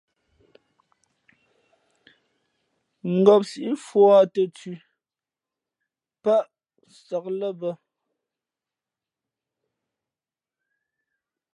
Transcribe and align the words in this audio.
Ngāp 3.17 3.41
síʼ 3.51 3.69
mfūᾱ 3.73 4.03
tα̌ 4.33 4.45
thʉ̄ 4.55 4.75
pάʼ 6.23 6.45
nsāk 6.89 7.25
lά 7.39 7.49
bᾱ. 7.59 7.71